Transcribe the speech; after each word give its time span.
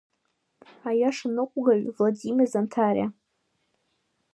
Аиашаныҟәгаҩ 0.89 1.81
Владимир 1.95 2.47
Занҭариа. 2.51 3.07